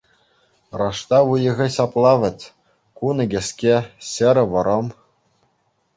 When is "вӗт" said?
2.23-2.39